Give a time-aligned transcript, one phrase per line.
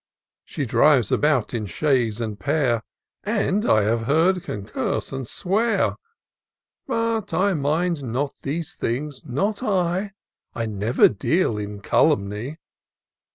[0.43, 2.81] She drives about in chaise and pair.
[3.23, 5.95] And, I have heard, can curse and swear:
[6.87, 10.13] But I mind not these things, not I,
[10.55, 12.57] I never deal in calumny.